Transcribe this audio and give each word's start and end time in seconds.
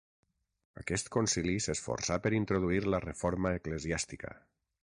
Aquest 0.83 1.11
Concili 1.15 1.53
s'esforçà 1.67 2.19
per 2.25 2.33
introduir 2.39 2.81
la 2.95 3.05
reforma 3.07 3.57
eclesiàstica. 3.63 4.39